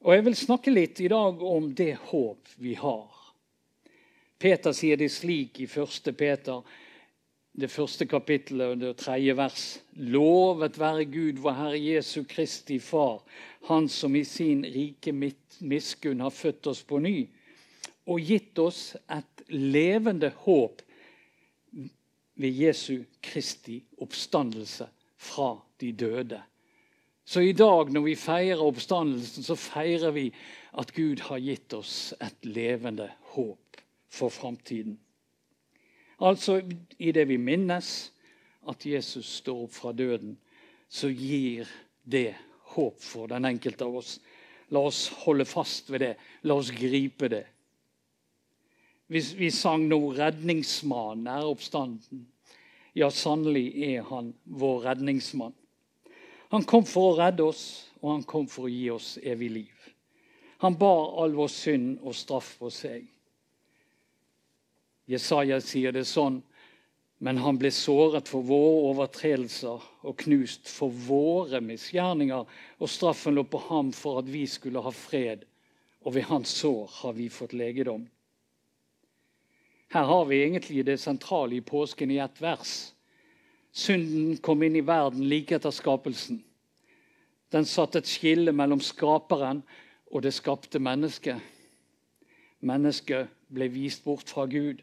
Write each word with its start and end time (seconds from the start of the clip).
Og 0.00 0.14
Jeg 0.14 0.24
vil 0.24 0.36
snakke 0.36 0.72
litt 0.72 1.00
i 1.04 1.10
dag 1.12 1.42
om 1.44 1.66
det 1.76 1.92
håp 2.08 2.48
vi 2.56 2.72
har. 2.80 3.08
Peter 4.40 4.72
sier 4.72 4.96
det 4.96 5.10
slik 5.12 5.60
i 5.60 5.66
1. 5.68 6.08
Peter, 6.16 6.62
det 7.52 7.68
første 7.68 8.06
kapittelet 8.08 8.72
og 8.72 8.80
det 8.80 8.94
tredje 9.02 9.34
vers. 9.36 9.64
Lovet 10.00 10.78
være 10.80 11.04
Gud, 11.04 11.42
vår 11.44 11.58
Herre 11.58 11.80
Jesu 11.82 12.24
Kristi 12.24 12.78
Far, 12.80 13.20
Han 13.68 13.88
som 13.92 14.16
i 14.16 14.24
sin 14.24 14.64
rike 14.64 15.12
miskunn 15.12 16.24
har 16.24 16.32
født 16.32 16.70
oss 16.72 16.80
på 16.82 16.98
ny 16.98 17.28
og 18.08 18.24
gitt 18.24 18.58
oss 18.58 18.96
et 19.12 19.42
levende 19.52 20.32
håp 20.46 20.80
ved 22.40 22.62
Jesu 22.64 23.04
Kristi 23.20 23.82
oppstandelse 24.00 24.88
fra 25.20 25.52
de 25.80 25.92
døde. 25.92 26.40
Så 27.30 27.40
i 27.46 27.52
dag 27.54 27.92
når 27.94 28.02
vi 28.02 28.16
feirer 28.18 28.62
oppstandelsen, 28.64 29.44
så 29.46 29.54
feirer 29.54 30.10
vi 30.16 30.24
at 30.80 30.90
Gud 30.96 31.20
har 31.28 31.38
gitt 31.38 31.74
oss 31.76 32.10
et 32.18 32.46
levende 32.46 33.06
håp 33.36 33.78
for 34.10 34.34
framtiden. 34.34 34.96
Altså 36.18 36.58
i 36.98 37.12
det 37.14 37.28
vi 37.30 37.36
minnes 37.38 37.90
at 38.68 38.86
Jesus 38.86 39.30
står 39.44 39.62
opp 39.68 39.76
fra 39.76 39.92
døden, 39.94 40.34
så 40.90 41.12
gir 41.14 41.70
det 42.02 42.34
håp 42.74 42.98
for 42.98 43.30
den 43.30 43.46
enkelte 43.46 43.86
av 43.86 44.00
oss. 44.02 44.16
La 44.74 44.82
oss 44.90 45.06
holde 45.22 45.46
fast 45.46 45.90
ved 45.94 46.02
det. 46.02 46.12
La 46.42 46.58
oss 46.58 46.74
gripe 46.74 47.30
det. 47.30 47.44
Vi, 49.06 49.22
vi 49.38 49.54
sang 49.54 49.86
nå 49.86 50.00
'Redningsmannen 50.18 51.30
er 51.30 51.46
oppstanden'. 51.46 52.26
Ja, 52.94 53.10
sannelig 53.10 53.68
er 53.86 54.02
han 54.02 54.34
vår 54.44 54.86
redningsmann. 54.90 55.54
Han 56.50 56.66
kom 56.66 56.84
for 56.86 57.12
å 57.12 57.16
redde 57.20 57.46
oss, 57.46 57.64
og 58.00 58.14
han 58.16 58.26
kom 58.26 58.46
for 58.50 58.66
å 58.66 58.72
gi 58.72 58.88
oss 58.90 59.14
evig 59.22 59.50
liv. 59.54 59.88
Han 60.60 60.76
bar 60.76 61.14
all 61.22 61.34
vår 61.36 61.48
synd 61.52 62.00
og 62.02 62.16
straff 62.16 62.56
på 62.60 62.70
seg. 62.74 63.06
Jesaja 65.10 65.60
sier 65.62 65.94
det 65.94 66.06
sånn. 66.08 66.40
Men 67.20 67.36
han 67.44 67.58
ble 67.60 67.68
såret 67.68 68.30
for 68.32 68.40
våre 68.48 68.76
overtredelser 68.94 69.82
og 70.08 70.14
knust 70.22 70.70
for 70.72 70.88
våre 70.88 71.60
misgjerninger. 71.60 72.46
Og 72.80 72.88
straffen 72.88 73.36
lå 73.36 73.44
på 73.44 73.60
ham 73.66 73.90
for 73.92 74.22
at 74.22 74.30
vi 74.32 74.46
skulle 74.48 74.80
ha 74.80 74.92
fred, 74.94 75.44
og 76.00 76.16
ved 76.16 76.30
hans 76.30 76.54
sår 76.62 76.88
har 77.02 77.16
vi 77.18 77.28
fått 77.28 77.52
legedom. 77.52 78.06
Her 79.92 80.06
har 80.08 80.24
vi 80.30 80.40
egentlig 80.46 80.86
det 80.86 80.96
sentrale 81.02 81.58
i 81.58 81.64
påsken 81.66 82.10
i 82.14 82.22
ett 82.24 82.40
vers. 82.40 82.72
Synden 83.72 84.38
kom 84.40 84.62
inn 84.62 84.78
i 84.78 84.86
verden 84.86 85.28
like 85.28 85.58
etter 85.58 85.74
skapelsen. 85.74 86.40
Den 87.52 87.64
satte 87.64 87.98
et 87.98 88.06
skille 88.06 88.52
mellom 88.52 88.80
skaperen 88.80 89.62
og 90.10 90.22
det 90.22 90.34
skapte 90.34 90.78
mennesket. 90.78 91.40
Mennesket 92.60 93.30
ble 93.50 93.70
vist 93.72 94.04
bort 94.04 94.30
fra 94.30 94.46
Gud. 94.46 94.82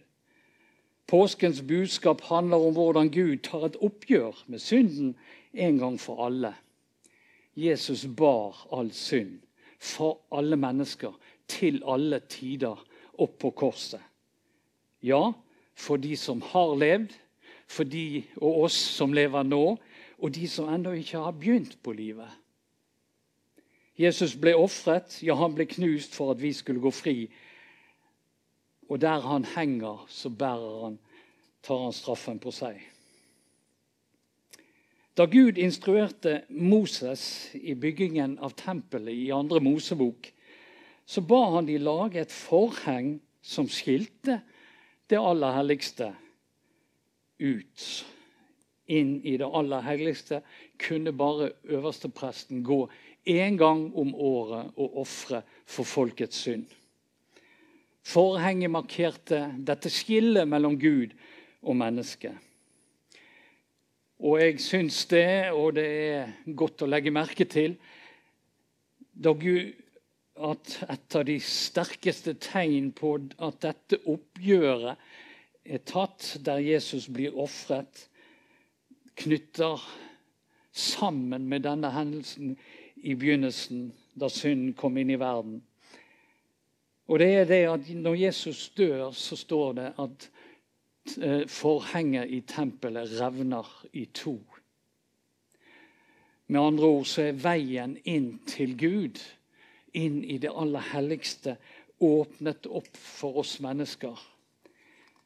Påskens 1.07 1.61
budskap 1.61 2.21
handler 2.27 2.57
om 2.57 2.73
hvordan 2.75 3.11
Gud 3.11 3.37
tar 3.43 3.69
et 3.69 3.77
oppgjør 3.81 4.43
med 4.47 4.59
synden 4.59 5.15
en 5.53 5.77
gang 5.77 5.99
for 5.99 6.25
alle. 6.25 6.53
Jesus 7.55 8.05
bar 8.17 8.67
all 8.75 8.91
synd 8.91 9.39
for 9.79 10.19
alle 10.31 10.57
mennesker 10.59 11.15
til 11.47 11.79
alle 11.87 12.19
tider 12.29 12.83
opp 13.17 13.37
på 13.39 13.51
korset. 13.51 14.01
Ja, 15.01 15.31
for 15.75 15.97
de 15.97 16.17
som 16.17 16.41
har 16.41 16.75
levd, 16.75 17.13
for 17.67 17.83
de 17.83 18.23
og 18.41 18.63
oss 18.67 18.75
som 18.75 19.13
lever 19.13 19.43
nå, 19.43 19.77
og 20.17 20.35
de 20.35 20.47
som 20.49 20.69
ennå 20.73 20.91
ikke 20.97 21.21
har 21.21 21.31
begynt 21.31 21.77
på 21.83 21.93
livet. 21.93 22.29
Jesus 23.97 24.35
ble 24.37 24.53
ofret, 24.55 25.19
ja, 25.25 25.35
han 25.35 25.55
ble 25.57 25.65
knust 25.65 26.13
for 26.15 26.31
at 26.31 26.41
vi 26.41 26.53
skulle 26.53 26.83
gå 26.83 26.91
fri 26.93 27.17
og 28.89 29.01
der 29.01 29.19
han 29.19 29.45
henger, 29.45 30.05
så 30.07 30.29
bærer 30.29 30.83
han, 30.83 30.99
tar 31.63 31.83
han 31.83 31.93
straffen 31.93 32.39
på 32.39 32.51
seg. 32.55 32.79
Da 35.17 35.25
Gud 35.25 35.57
instruerte 35.57 36.43
Moses 36.49 37.49
i 37.57 37.73
byggingen 37.73 38.37
av 38.39 38.53
tempelet 38.59 39.17
i 39.17 39.31
andre 39.33 39.59
Mosebok, 39.65 40.29
så 41.07 41.23
ba 41.23 41.41
han 41.55 41.67
de 41.67 41.79
lage 41.81 42.21
et 42.21 42.31
forheng 42.31 43.17
som 43.41 43.67
skilte 43.71 44.41
det 45.09 45.17
aller 45.17 45.55
helligste 45.55 46.11
ut. 47.39 47.87
Inn 48.87 49.17
i 49.25 49.35
det 49.39 49.47
aller 49.47 49.83
helligste 49.83 50.41
kunne 50.79 51.15
bare 51.15 51.49
øverstepresten 51.63 52.63
gå 52.63 52.85
én 53.27 53.57
gang 53.59 53.89
om 53.95 54.13
året 54.15 54.73
og 54.75 54.99
ofre 55.03 55.41
for 55.65 55.87
folkets 55.87 56.45
synd. 56.47 56.65
Forhenget 58.07 58.71
markerte 58.71 59.41
dette 59.67 59.91
skillet 59.91 60.47
mellom 60.47 60.77
Gud 60.79 61.11
og 61.61 61.75
menneske. 61.75 62.31
Og 64.23 64.39
jeg 64.41 64.61
syns 64.63 65.03
det, 65.11 65.51
og 65.51 65.75
det 65.77 65.87
er 65.87 66.31
godt 66.57 66.81
å 66.81 66.89
legge 66.89 67.13
merke 67.13 67.45
til, 67.45 67.75
Gud, 69.17 69.73
at 70.37 70.73
et 70.85 71.15
av 71.17 71.25
de 71.25 71.37
sterkeste 71.41 72.35
tegn 72.41 72.91
på 72.95 73.15
at 73.41 73.61
dette 73.65 73.99
oppgjøret 74.05 74.97
er 75.67 75.81
tatt, 75.85 76.37
der 76.45 76.61
Jesus 76.63 77.09
blir 77.11 77.35
ofret, 77.37 78.07
knytter 79.17 79.81
sammen 80.71 81.47
med 81.49 81.65
denne 81.65 81.89
hendelsen 81.91 82.55
i 83.03 83.15
begynnelsen, 83.15 83.91
da 84.13 84.29
synden 84.29 84.73
kom 84.73 84.97
inn 84.97 85.11
i 85.13 85.19
verden. 85.19 85.61
Og 87.07 87.19
det 87.19 87.27
er 87.35 87.45
det 87.45 87.63
at 87.71 87.89
Når 87.95 88.15
Jesus 88.15 88.69
dør, 88.69 89.11
så 89.11 89.35
står 89.35 89.73
det 89.73 89.93
at 89.99 90.29
eh, 91.21 91.47
forhenget 91.47 92.29
i 92.29 92.41
tempelet 92.41 93.21
revner 93.21 93.85
i 93.93 94.05
to. 94.05 94.39
Med 96.47 96.61
andre 96.61 96.83
ord 96.83 97.05
så 97.05 97.21
er 97.21 97.39
veien 97.43 97.97
inn 98.03 98.39
til 98.47 98.77
Gud, 98.79 99.19
inn 99.93 100.23
i 100.23 100.37
det 100.37 100.51
aller 100.55 100.83
helligste, 100.93 101.57
åpnet 101.99 102.67
opp 102.67 102.97
for 102.97 103.39
oss 103.41 103.59
mennesker. 103.59 104.15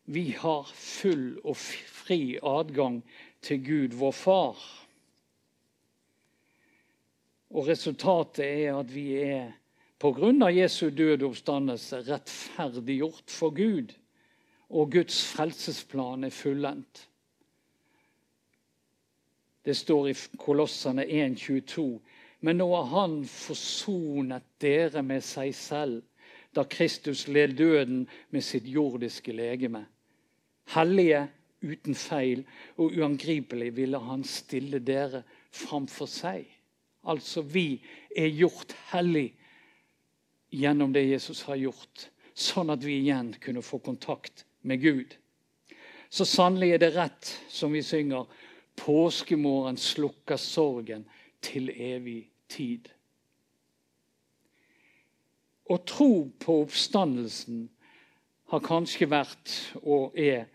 Vi 0.05 0.31
har 0.37 0.69
full 0.73 1.37
og 1.43 1.57
fri 1.57 2.39
adgang 2.41 3.01
til 3.41 3.61
Gud, 3.65 3.97
vår 3.97 4.11
far. 4.11 4.57
Og 7.51 7.67
resultatet 7.67 8.45
er 8.45 8.77
at 8.79 8.93
vi 8.93 9.07
er 9.19 9.51
pga. 9.99 10.49
Jesu 10.49 10.89
døde 10.89 11.25
oppstandelse 11.27 12.01
rettferdiggjort 12.07 13.27
for 13.27 13.49
Gud, 13.55 13.93
og 14.69 14.91
Guds 14.91 15.25
frelsesplan 15.33 16.23
er 16.23 16.29
fullendt. 16.29 17.07
Det 19.65 19.77
står 19.77 20.07
i 20.07 20.15
Kolossene 20.37 21.05
1,22. 21.05 21.99
Men 22.41 22.57
nå 22.57 22.69
har 22.75 22.87
Han 22.95 23.25
forsonet 23.29 24.47
dere 24.61 25.03
med 25.05 25.21
seg 25.21 25.53
selv, 25.55 26.01
da 26.55 26.63
Kristus 26.63 27.27
led 27.27 27.53
døden 27.59 28.07
med 28.29 28.41
sitt 28.43 28.65
jordiske 28.65 29.31
legeme. 29.31 29.85
Hellige, 30.73 31.27
uten 31.61 31.95
feil 31.95 32.41
og 32.77 32.97
uangripelig 32.97 33.75
ville 33.75 33.99
Han 33.99 34.23
stille 34.25 34.79
dere 34.79 35.21
framfor 35.51 36.09
seg. 36.09 36.47
Altså, 37.03 37.41
vi 37.41 37.81
er 38.15 38.29
gjort 38.29 38.75
hellig 38.91 39.31
gjennom 40.51 40.93
det 40.93 41.07
Jesus 41.07 41.41
har 41.47 41.57
gjort, 41.57 42.09
sånn 42.33 42.69
at 42.73 42.83
vi 42.83 42.99
igjen 42.99 43.33
kunne 43.41 43.63
få 43.65 43.79
kontakt 43.81 44.45
med 44.61 44.81
Gud. 44.83 45.15
Så 46.11 46.27
sannelig 46.27 46.73
er 46.75 46.81
det 46.83 46.91
rett, 46.95 47.29
som 47.49 47.71
vi 47.71 47.81
synger, 47.83 48.27
påskemorgen 48.75 49.77
slukker 49.79 50.37
sorgen 50.37 51.05
til 51.43 51.71
evig 51.71 52.25
tid. 52.51 52.89
Å 55.71 55.77
tro 55.87 56.27
på 56.39 56.57
oppstandelsen 56.65 57.69
har 58.51 58.63
kanskje 58.65 59.07
vært 59.07 59.53
og 59.81 60.17
er 60.19 60.49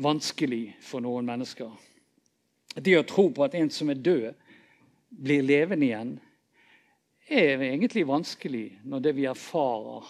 vanskelig 0.00 0.78
for 0.80 1.04
noen 1.04 1.28
mennesker. 1.28 1.68
Det 2.76 2.96
å 2.96 3.04
tro 3.08 3.28
på 3.32 3.44
at 3.44 3.56
en 3.56 3.70
som 3.72 3.92
er 3.92 4.00
død, 4.00 4.32
blir 5.16 5.42
levende 5.42 5.86
igjen, 5.86 6.16
er 7.26 7.62
egentlig 7.62 8.06
vanskelig 8.06 8.66
når 8.84 9.04
det 9.04 9.14
vi 9.16 9.26
erfarer, 9.26 10.08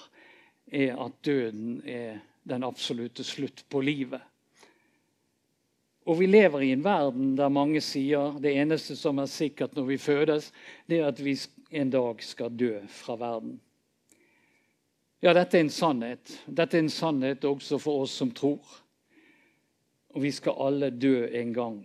er 0.67 0.97
at 0.99 1.21
døden 1.25 1.79
er 1.87 2.19
den 2.47 2.65
absolutte 2.67 3.25
slutt 3.25 3.65
på 3.71 3.81
livet. 3.81 4.21
Og 6.07 6.21
vi 6.21 6.27
lever 6.27 6.63
i 6.63 6.73
en 6.75 6.85
verden 6.85 7.35
der 7.39 7.51
mange 7.51 7.81
sier 7.83 8.37
det 8.43 8.53
eneste 8.59 8.95
som 8.99 9.19
er 9.19 9.31
sikkert 9.31 9.75
når 9.75 9.89
vi 9.89 9.99
fødes, 9.99 10.53
det 10.87 11.01
er 11.01 11.09
at 11.09 11.23
vi 11.23 11.35
en 11.71 11.91
dag 11.91 12.23
skal 12.23 12.55
dø 12.55 12.79
fra 12.91 13.17
verden. 13.19 13.57
Ja, 15.23 15.33
dette 15.35 15.59
er 15.59 15.65
en 15.65 15.73
sannhet. 15.73 16.31
Dette 16.47 16.77
er 16.77 16.85
en 16.85 16.93
sannhet 16.93 17.45
også 17.49 17.81
for 17.83 18.05
oss 18.05 18.15
som 18.15 18.31
tror. 18.31 18.63
Og 20.15 20.23
vi 20.23 20.31
skal 20.31 20.61
alle 20.63 20.93
dø 20.95 21.27
en 21.27 21.55
gang. 21.57 21.81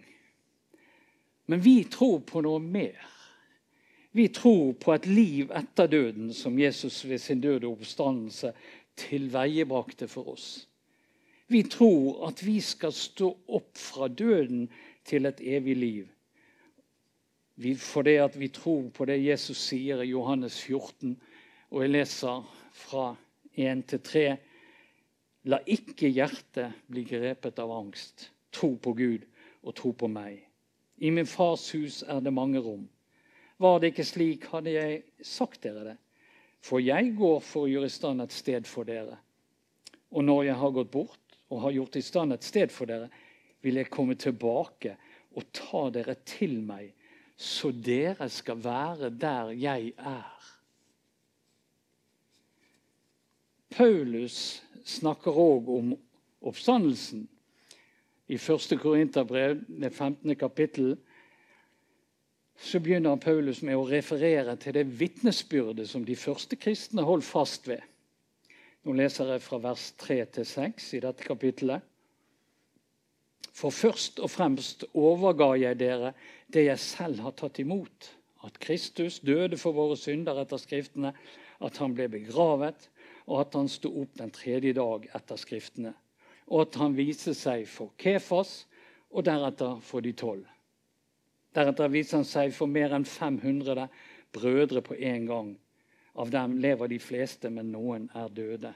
Men 1.45 1.61
vi 1.63 1.83
tror 1.83 2.19
på 2.27 2.41
noe 2.45 2.59
mer. 2.59 2.99
Vi 4.11 4.27
tror 4.27 4.73
på 4.73 4.93
et 4.93 5.07
liv 5.07 5.51
etter 5.55 5.87
døden 5.87 6.33
som 6.35 6.59
Jesus 6.59 7.05
ved 7.07 7.21
sin 7.23 7.41
døde 7.41 7.69
oppstandelse 7.69 8.51
tilveiebrakte 8.99 10.07
for 10.11 10.33
oss. 10.33 10.49
Vi 11.51 11.63
tror 11.63 12.27
at 12.27 12.43
vi 12.45 12.59
skal 12.63 12.93
stå 12.95 13.31
opp 13.47 13.77
fra 13.77 14.07
døden 14.07 14.67
til 15.07 15.25
et 15.25 15.39
evig 15.43 15.75
liv. 15.77 16.09
Vi, 17.55 17.75
for 17.75 18.07
det 18.07 18.17
at 18.23 18.37
vi 18.39 18.47
tror 18.47 18.89
på 18.95 19.05
det 19.05 19.19
Jesus 19.23 19.59
sier 19.69 20.01
i 20.03 20.11
Johannes 20.11 20.59
14, 20.63 21.17
og 21.71 21.83
jeg 21.83 21.93
leser 21.93 22.45
fra 22.75 23.09
1 23.55 23.83
til 23.91 24.03
3. 24.07 24.23
La 25.51 25.59
ikke 25.65 26.11
hjertet 26.11 26.79
bli 26.91 27.03
grepet 27.07 27.59
av 27.59 27.71
angst. 27.75 28.29
Tro 28.51 28.75
på 28.75 28.93
Gud 28.93 29.27
og 29.63 29.75
tro 29.75 29.91
på 29.95 30.07
meg. 30.11 30.50
I 31.01 31.09
min 31.11 31.25
fars 31.25 31.65
hus 31.73 32.03
er 32.07 32.21
det 32.21 32.33
mange 32.33 32.61
rom. 32.61 32.85
Var 33.57 33.79
det 33.79 33.91
ikke 33.91 34.05
slik, 34.05 34.45
hadde 34.53 34.73
jeg 34.73 35.01
sagt 35.25 35.63
dere 35.65 35.83
det. 35.91 35.97
For 36.61 36.81
jeg 36.81 37.15
går 37.17 37.39
for 37.41 37.65
å 37.65 37.71
gjøre 37.71 37.89
i 37.89 37.93
stand 37.93 38.21
et 38.21 38.33
sted 38.33 38.69
for 38.69 38.85
dere. 38.85 39.17
Og 40.13 40.25
når 40.25 40.43
jeg 40.51 40.59
har 40.61 40.73
gått 40.75 40.91
bort 40.93 41.37
og 41.49 41.63
har 41.65 41.75
gjort 41.75 41.97
i 41.97 42.05
stand 42.05 42.35
et 42.35 42.45
sted 42.45 42.73
for 42.73 42.89
dere, 42.89 43.09
vil 43.61 43.77
jeg 43.81 43.89
komme 43.93 44.17
tilbake 44.17 44.95
og 45.37 45.47
ta 45.55 45.87
dere 45.93 46.17
til 46.27 46.59
meg, 46.65 46.91
så 47.37 47.71
dere 47.73 48.27
skal 48.29 48.61
være 48.61 49.09
der 49.17 49.53
jeg 49.57 49.93
er. 49.97 50.49
Paulus 53.71 54.61
snakker 54.85 55.33
òg 55.33 55.69
om 55.71 55.93
oppstandelsen. 56.45 57.25
I 58.31 58.37
1. 58.39 58.77
Korinterbrev, 58.79 59.59
det 59.67 59.89
15. 59.91 60.35
kapittel, 60.35 60.93
så 62.55 62.79
begynner 62.79 63.17
Paulus 63.19 63.59
med 63.65 63.75
å 63.75 63.87
referere 63.89 64.53
til 64.61 64.77
det 64.77 64.85
vitnesbyrdet 64.99 65.89
som 65.89 66.05
de 66.07 66.15
første 66.15 66.55
kristne 66.55 67.03
holdt 67.03 67.27
fast 67.27 67.67
ved. 67.67 67.81
Nå 68.87 68.95
leser 68.95 69.33
jeg 69.33 69.43
fra 69.43 69.59
vers 69.65 69.89
3 69.99 70.17
til 70.37 70.47
6 70.47 70.85
i 70.95 71.01
dette 71.03 71.25
kapittelet. 71.27 71.83
For 73.51 73.73
først 73.75 74.21
og 74.23 74.31
fremst 74.31 74.85
overga 74.93 75.49
jeg 75.59 75.79
dere 75.81 76.13
det 76.53 76.63
jeg 76.69 76.79
selv 76.79 77.25
har 77.25 77.35
tatt 77.35 77.59
imot. 77.59 78.13
At 78.47 78.61
Kristus 78.63 79.19
døde 79.19 79.59
for 79.59 79.75
våre 79.75 79.97
synder 79.99 80.39
etter 80.41 80.61
Skriftene, 80.61 81.11
at 81.61 81.81
han 81.83 81.97
ble 81.97 82.07
begravet, 82.09 82.87
og 83.27 83.43
at 83.43 83.59
han 83.59 83.67
sto 83.69 83.91
opp 84.01 84.15
den 84.17 84.31
tredje 84.33 84.71
dag 84.79 85.09
etter 85.19 85.37
Skriftene. 85.37 85.91
Og 86.51 86.65
at 86.65 86.77
han 86.81 86.95
viser 86.97 87.35
seg 87.37 87.63
for 87.69 87.93
Kefas, 88.01 88.65
og 89.11 89.25
deretter 89.27 89.79
for 89.83 90.03
de 90.03 90.13
tolv. 90.15 90.45
Deretter 91.55 91.91
viser 91.91 92.21
han 92.21 92.27
seg 92.27 92.53
for 92.55 92.71
mer 92.71 92.93
enn 92.95 93.07
500 93.07 93.87
brødre 94.31 94.83
på 94.85 94.95
en 94.95 95.25
gang. 95.27 95.49
Av 96.15 96.31
dem 96.31 96.57
lever 96.63 96.91
de 96.91 96.99
fleste, 96.99 97.51
men 97.51 97.71
noen 97.71 98.07
er 98.15 98.31
døde. 98.31 98.71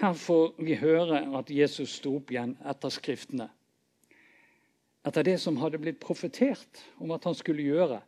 Her 0.00 0.16
får 0.18 0.56
vi 0.64 0.74
høre 0.80 1.20
at 1.38 1.52
Jesus 1.52 1.98
sto 2.00 2.16
opp 2.18 2.32
igjen 2.32 2.56
etter 2.66 2.92
Skriftene. 2.92 3.46
Etter 5.04 5.26
det 5.26 5.36
som 5.40 5.60
hadde 5.60 5.78
blitt 5.80 6.00
profetert 6.02 6.80
om 6.98 7.12
at 7.14 7.24
han 7.28 7.36
skulle 7.36 7.64
gjøre, 7.64 8.00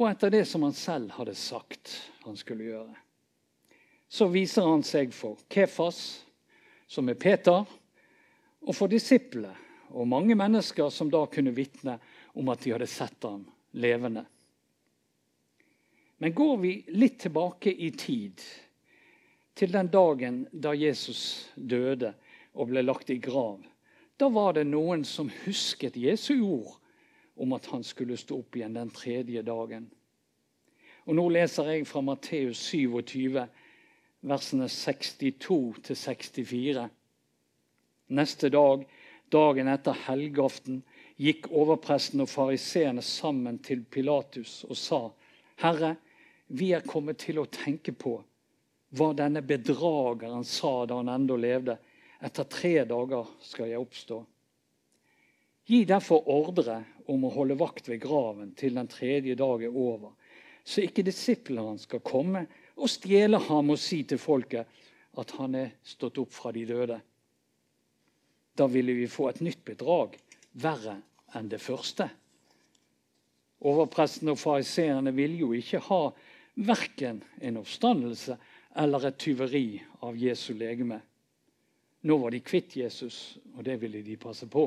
og 0.00 0.08
etter 0.08 0.32
det 0.34 0.42
som 0.50 0.64
han 0.66 0.74
selv 0.74 1.12
hadde 1.14 1.36
sagt 1.38 1.92
han 2.24 2.36
skulle 2.40 2.66
gjøre. 2.66 3.03
Så 4.14 4.28
viser 4.30 4.68
han 4.68 4.84
seg 4.86 5.10
for 5.10 5.40
Kefas, 5.50 5.98
som 6.86 7.08
er 7.10 7.18
Peter, 7.18 7.64
og 8.62 8.76
for 8.76 8.86
disiplene 8.92 9.50
og 9.94 10.06
mange 10.10 10.36
mennesker 10.38 10.90
som 10.90 11.10
da 11.10 11.24
kunne 11.30 11.54
vitne 11.54 11.96
om 12.38 12.50
at 12.50 12.62
de 12.62 12.72
hadde 12.74 12.86
sett 12.90 13.26
ham 13.26 13.42
levende. 13.78 14.24
Men 16.22 16.34
går 16.34 16.56
vi 16.62 16.72
litt 16.94 17.18
tilbake 17.26 17.74
i 17.74 17.90
tid, 17.90 18.42
til 19.54 19.74
den 19.74 19.90
dagen 19.90 20.40
da 20.50 20.72
Jesus 20.74 21.50
døde 21.54 22.14
og 22.54 22.70
ble 22.70 22.82
lagt 22.82 23.10
i 23.10 23.18
grav, 23.22 23.60
da 24.18 24.30
var 24.30 24.54
det 24.54 24.64
noen 24.66 25.02
som 25.06 25.30
husket 25.44 25.98
Jesu 25.98 26.36
ord 26.42 26.78
om 27.34 27.54
at 27.54 27.66
han 27.70 27.82
skulle 27.86 28.18
stå 28.18 28.38
opp 28.42 28.56
igjen 28.58 28.78
den 28.78 28.90
tredje 28.94 29.42
dagen. 29.46 29.88
Og 31.04 31.18
Nå 31.18 31.26
leser 31.34 31.70
jeg 31.74 31.86
fra 31.86 32.00
Matteus 32.02 32.62
27, 32.70 33.42
versene 34.24 34.68
62 34.68 35.74
64. 35.84 36.88
Neste 38.06 38.50
dag, 38.50 38.84
dagen 39.28 39.68
etter 39.68 39.96
helgeaften, 40.06 40.82
gikk 41.20 41.50
overpresten 41.52 42.24
og 42.24 42.30
fariseerne 42.32 43.04
sammen 43.04 43.60
til 43.62 43.84
Pilatus 43.84 44.62
og 44.68 44.78
sa, 44.78 45.00
Herre, 45.62 45.94
vi 46.48 46.72
er 46.74 46.86
kommet 46.86 47.20
til 47.22 47.38
å 47.40 47.50
tenke 47.50 47.94
på 47.96 48.16
hva 48.94 49.10
denne 49.16 49.42
bedrageren 49.42 50.44
sa 50.46 50.84
da 50.86 50.98
han 51.00 51.10
ennå 51.10 51.36
levde. 51.40 51.76
Etter 52.24 52.46
tre 52.48 52.74
dager 52.88 53.28
skal 53.42 53.70
jeg 53.70 53.80
oppstå. 53.80 54.18
Gi 55.68 55.80
derfor 55.88 56.28
ordre 56.30 56.82
om 57.10 57.24
å 57.24 57.32
holde 57.32 57.56
vakt 57.60 57.88
ved 57.88 58.02
graven 58.02 58.52
til 58.56 58.76
den 58.76 58.88
tredje 58.88 59.36
dag 59.36 59.64
er 59.64 59.72
over, 59.72 60.12
så 60.64 60.84
ikke 60.84 61.04
disiplene 61.04 61.72
hans 61.72 61.88
skal 61.88 62.02
komme 62.04 62.46
og 62.76 62.90
stjele 62.90 63.38
ham 63.48 63.70
og 63.70 63.80
si 63.80 64.02
til 64.08 64.18
folket 64.18 64.70
at 65.20 65.34
han 65.38 65.54
er 65.58 65.74
stått 65.86 66.18
opp 66.18 66.32
fra 66.34 66.52
de 66.54 66.64
døde. 66.66 66.98
Da 68.54 68.66
ville 68.70 68.94
vi 68.94 69.10
få 69.10 69.28
et 69.30 69.42
nytt 69.42 69.64
bedrag, 69.66 70.18
verre 70.52 70.98
enn 71.34 71.50
det 71.50 71.62
første. 71.62 72.08
Overpresten 73.64 74.30
og 74.30 74.38
fariseerne 74.38 75.14
ville 75.14 75.40
jo 75.40 75.52
ikke 75.56 75.80
ha 75.88 76.02
verken 76.54 77.22
en 77.40 77.58
oppstandelse 77.62 78.36
eller 78.82 79.08
et 79.08 79.18
tyveri 79.18 79.66
av 80.06 80.18
Jesu 80.18 80.52
legeme. 80.58 81.00
Nå 82.04 82.18
var 82.20 82.34
de 82.34 82.42
kvitt 82.44 82.76
Jesus, 82.76 83.38
og 83.56 83.64
det 83.64 83.78
ville 83.80 84.02
de 84.04 84.18
passe 84.20 84.46
på. 84.50 84.66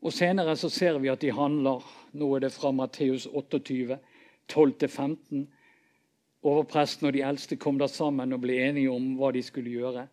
Og 0.00 0.12
Senere 0.12 0.56
så 0.56 0.68
ser 0.72 0.98
vi 1.00 1.10
at 1.12 1.22
de 1.22 1.32
handler. 1.32 1.84
Nå 2.12 2.28
er 2.36 2.44
det 2.44 2.52
fra 2.52 2.72
Matteus 2.72 3.26
28, 3.26 3.98
12-15. 4.48 5.46
Overpresten 6.40 7.08
og 7.08 7.12
de 7.12 7.24
eldste 7.26 7.58
kom 7.60 7.76
da 7.80 7.88
sammen 7.90 8.32
og 8.32 8.40
ble 8.44 8.56
enige 8.64 8.92
om 8.92 9.12
hva 9.18 9.28
de 9.36 9.42
skulle 9.44 9.74
gjøre. 9.74 10.06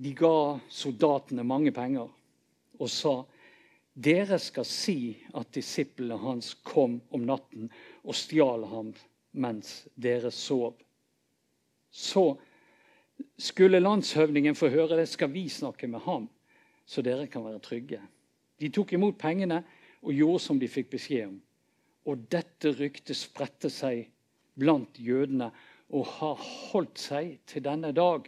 De 0.00 0.12
ga 0.16 0.58
soldatene 0.72 1.44
mange 1.46 1.72
penger 1.74 2.08
og 2.80 2.90
sa 2.90 3.18
dere 3.94 4.40
skal 4.42 4.66
si 4.66 5.14
at 5.38 5.52
disiplene 5.54 6.16
hans 6.18 6.54
kom 6.66 6.96
om 7.14 7.26
natten 7.28 7.68
og 8.02 8.16
stjal 8.18 8.64
ham 8.72 8.90
mens 9.38 9.84
dere 9.94 10.32
sov. 10.34 10.74
Så 11.90 12.24
skulle 13.38 13.82
landshøvdingen 13.82 14.56
få 14.58 14.72
høre 14.72 14.98
det, 14.98 15.06
skal 15.08 15.30
vi 15.30 15.46
snakke 15.48 15.86
med 15.86 16.02
ham, 16.08 16.26
så 16.86 17.02
dere 17.02 17.28
kan 17.30 17.44
være 17.44 17.62
trygge. 17.62 18.00
De 18.58 18.70
tok 18.74 18.96
imot 18.96 19.18
pengene 19.18 19.60
og 20.02 20.14
gjorde 20.14 20.42
som 20.42 20.58
de 20.58 20.70
fikk 20.70 20.90
beskjed 20.96 21.28
om. 21.28 21.38
Og 22.10 22.26
dette 22.30 22.74
ryktet 22.74 23.16
spredte 23.16 23.70
seg 23.72 24.08
blant 24.58 24.98
jødene 25.00 25.50
og 25.94 26.06
har 26.18 26.42
holdt 26.42 27.00
seg 27.00 27.38
til 27.50 27.64
denne 27.64 27.92
dag. 27.96 28.26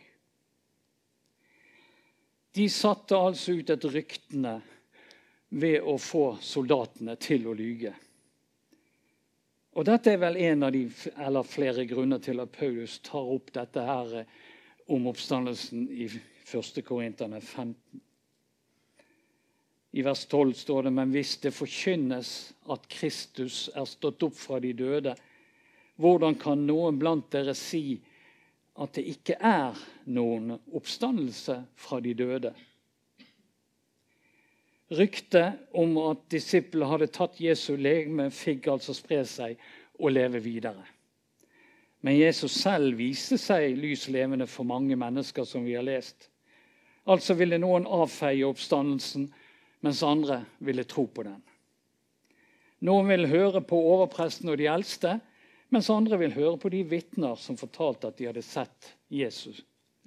De 2.56 2.66
satte 2.73 3.18
altså 3.18 3.59
ut 3.59 3.71
et 3.71 3.85
ryktene 3.92 4.56
ved 5.56 5.85
å 5.85 5.97
få 6.00 6.37
soldatene 6.42 7.16
til 7.21 7.47
å 7.47 7.54
lyge. 7.56 7.92
Og 9.76 9.85
Dette 9.85 10.14
er 10.14 10.23
vel 10.23 10.38
en 10.40 10.64
av 10.64 10.73
de 10.73 10.87
eller 11.21 11.45
flere 11.45 11.85
grunner 11.88 12.21
til 12.25 12.40
at 12.40 12.52
Paulus 12.54 12.97
tar 13.04 13.28
opp 13.28 13.52
dette 13.52 13.83
her 13.85 14.14
eh, 14.23 14.30
om 14.88 15.09
oppstandelsen 15.11 15.85
i 15.92 16.06
1. 16.09 16.80
Korinterne 16.87 17.42
15. 17.42 17.75
I 19.97 20.04
vers 20.04 20.25
12 20.26 20.54
står 20.62 20.87
det 20.87 20.92
men 20.97 21.12
hvis 21.12 21.35
det 21.45 21.52
forkynnes 21.56 22.30
at 22.73 22.88
Kristus 22.92 23.66
er 23.75 23.85
stått 23.88 24.25
opp 24.25 24.37
fra 24.37 24.61
de 24.64 24.73
døde, 24.76 25.12
hvordan 25.97 26.37
kan 26.41 26.67
noen 26.69 26.99
blant 27.00 27.31
dere 27.33 27.55
si 27.57 27.99
at 28.76 28.93
det 28.99 29.07
ikke 29.09 29.38
er 29.41 29.76
noen 30.12 30.57
oppstandelse 30.76 31.61
fra 31.81 32.00
de 32.05 32.12
døde? 32.17 32.53
Ryktet 34.97 35.73
om 35.75 35.97
at 36.05 36.29
disiplene 36.31 36.87
hadde 36.93 37.09
tatt 37.11 37.41
Jesu 37.43 37.75
legeme, 37.75 38.29
fikk 38.31 38.69
altså 38.71 38.95
spre 38.95 39.25
seg 39.26 39.57
og 39.99 40.12
leve 40.12 40.38
videre. 40.45 40.85
Men 42.07 42.19
Jesus 42.21 42.55
selv 42.61 42.95
viste 43.00 43.38
seg 43.41 43.75
lys 43.81 44.05
levende 44.12 44.47
for 44.47 44.69
mange 44.69 44.95
mennesker, 44.95 45.43
som 45.49 45.65
vi 45.67 45.75
har 45.75 45.83
lest. 45.83 46.29
Altså 47.07 47.35
ville 47.35 47.59
noen 47.59 47.87
avfeie 47.87 48.47
oppstandelsen, 48.47 49.26
mens 49.83 50.03
andre 50.07 50.45
ville 50.62 50.85
tro 50.87 51.07
på 51.11 51.25
den. 51.26 51.41
Noen 52.87 53.09
vil 53.11 53.26
høre 53.31 53.62
på 53.65 53.79
overpresten 53.95 54.53
og 54.53 54.61
de 54.61 54.69
eldste, 54.71 55.17
mens 55.76 55.90
andre 55.92 56.16
vil 56.16 56.33
høre 56.33 56.56
på 56.56 56.71
de 56.73 56.80
vitner 56.88 57.37
som 57.37 57.59
fortalte 57.61 58.09
at 58.09 58.16
de 58.16 58.30
hadde 58.30 58.45
sett 58.45 58.95
Jesus 59.12 59.59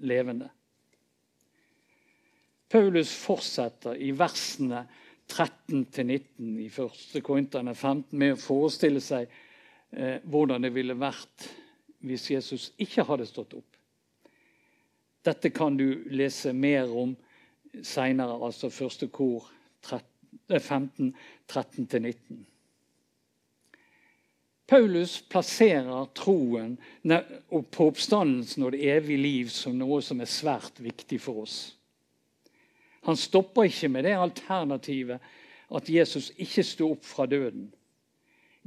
levende. 0.01 0.47
Paulus 2.69 3.11
fortsetter 3.13 3.97
i 4.01 4.09
versene 4.17 4.81
13-19 5.29 6.57
i 6.63 6.67
1. 6.69 7.21
Korinterne 7.21 7.75
15 7.75 8.17
med 8.17 8.33
å 8.33 8.41
forestille 8.41 9.01
seg 9.01 9.29
eh, 9.93 10.17
hvordan 10.25 10.65
det 10.65 10.73
ville 10.73 10.97
vært 10.97 11.49
hvis 12.01 12.29
Jesus 12.33 12.69
ikke 12.81 13.05
hadde 13.05 13.29
stått 13.29 13.53
opp. 13.59 13.79
Dette 15.25 15.53
kan 15.53 15.77
du 15.77 16.05
lese 16.09 16.53
mer 16.57 16.89
om 16.89 17.13
seinere, 17.85 18.39
altså 18.41 18.71
første 18.73 19.09
kor 19.13 19.51
15, 19.85 21.13
13-19. 21.45 22.45
Paulus 24.69 25.21
plasserer 25.21 26.05
troen 26.13 26.75
på 27.73 27.85
oppstandelsen 27.89 28.67
og 28.67 28.75
det 28.75 28.83
evige 28.93 29.21
liv 29.23 29.49
som 29.49 29.73
noe 29.79 29.97
som 30.05 30.21
er 30.21 30.29
svært 30.29 30.77
viktig 30.85 31.17
for 31.23 31.41
oss. 31.41 31.57
Han 33.09 33.17
stopper 33.17 33.65
ikke 33.65 33.89
med 33.89 34.05
det 34.05 34.13
alternativet 34.13 35.25
at 35.73 35.89
Jesus 35.89 36.29
ikke 36.37 36.65
sto 36.67 36.91
opp 36.93 37.07
fra 37.07 37.25
døden. 37.25 37.71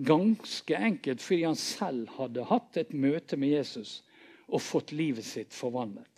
Ganske 0.02 0.75
enkelt 0.75 1.23
fordi 1.23 1.44
han 1.47 1.59
selv 1.61 2.11
hadde 2.18 2.49
hatt 2.50 2.82
et 2.82 2.90
møte 2.90 3.38
med 3.38 3.54
Jesus 3.54 4.00
og 4.49 4.64
fått 4.64 4.90
livet 4.90 5.28
sitt 5.28 5.54
forvandlet. 5.54 6.09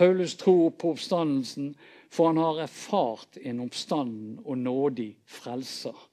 Paulus 0.00 0.32
tror 0.40 0.70
på 0.80 0.94
oppstandelsen, 0.94 1.74
for 2.08 2.30
han 2.30 2.40
har 2.40 2.62
erfart 2.64 3.36
en 3.44 3.60
oppstanden 3.66 4.38
og 4.46 4.56
nådig 4.64 5.10
frelser 5.28 6.06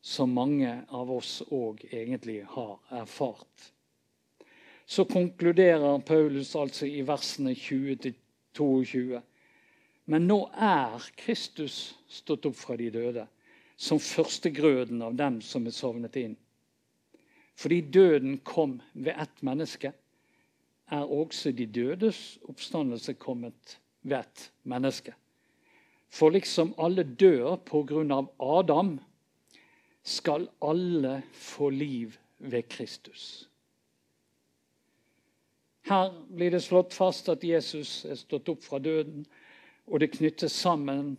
som 0.00 0.32
mange 0.32 0.80
av 0.88 1.10
oss 1.12 1.40
òg 1.52 1.84
egentlig 1.90 2.42
har 2.48 2.78
erfart. 3.02 3.72
Så 4.86 5.04
konkluderer 5.04 6.00
Paulus 6.02 6.54
altså 6.56 6.86
i 6.86 7.02
versene 7.06 7.52
20-22. 7.54 9.20
Men 10.10 10.26
nå 10.26 10.38
er 10.56 11.04
Kristus 11.20 11.94
stått 12.10 12.48
opp 12.48 12.56
fra 12.58 12.74
de 12.80 12.88
døde, 12.90 13.26
som 13.76 14.00
førstegrøden 14.02 15.02
av 15.06 15.14
dem 15.14 15.38
som 15.44 15.68
er 15.68 15.76
sovnet 15.76 16.16
inn. 16.18 16.34
Fordi 17.60 17.80
døden 17.80 18.38
kom 18.44 18.80
ved 18.92 19.14
ett 19.20 19.42
menneske, 19.46 19.92
er 20.90 21.06
også 21.06 21.52
de 21.54 21.68
dødes 21.70 22.40
oppstandelse 22.48 23.14
kommet 23.14 23.76
ved 24.02 24.24
ett 24.24 24.50
menneske. 24.62 25.14
For 26.10 26.34
liksom 26.34 26.74
alle 26.82 27.04
dør 27.04 27.60
på 27.62 27.84
grunn 27.86 28.10
av 28.10 28.32
Adam, 28.42 28.96
skal 30.02 30.48
alle 30.62 31.22
få 31.32 31.70
liv 31.70 32.12
ved 32.38 32.62
Kristus. 32.68 33.48
Her 35.82 36.26
blir 36.36 36.50
det 36.50 36.62
slått 36.62 36.94
fast 36.94 37.28
at 37.28 37.44
Jesus 37.44 38.04
er 38.04 38.14
stått 38.14 38.48
opp 38.48 38.64
fra 38.64 38.78
døden, 38.78 39.24
og 39.86 40.00
det 40.00 40.12
knyttes 40.14 40.52
sammen 40.52 41.16